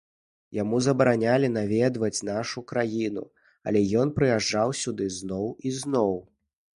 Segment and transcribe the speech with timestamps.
[0.59, 3.25] Яму забаранялі наведваць нашу краіну,
[3.73, 6.11] але ён прыязджаў сюды зноў і зноў.